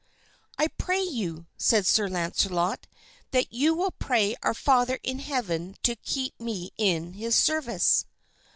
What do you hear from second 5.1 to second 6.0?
heaven to